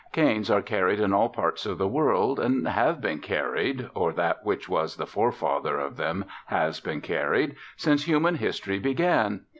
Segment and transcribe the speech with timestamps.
[0.13, 4.43] Canes are carried in all parts of the world, and have been carried or that
[4.43, 9.41] which was the forefather of them has been carried since human history began.